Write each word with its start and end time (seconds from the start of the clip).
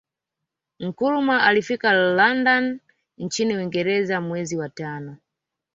Nkrumah 0.79 1.43
alfika 1.43 1.93
London 1.93 2.79
nchini 3.17 3.57
Uingereza 3.57 4.21
mwezi 4.21 4.57
wa 4.57 4.69
tano 4.69 5.17